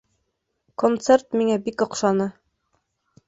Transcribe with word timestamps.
Концерт 0.83 1.37
миңә 1.41 1.59
бик 1.67 1.83
оҡшаны 1.87 2.29